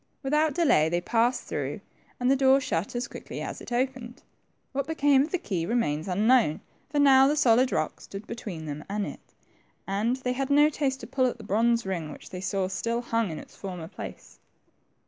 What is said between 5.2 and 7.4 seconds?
of the key remains unknown, for now the